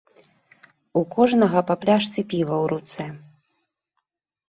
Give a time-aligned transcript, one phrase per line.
[1.01, 3.05] У кожнага па пляшцы піва ў руцэ.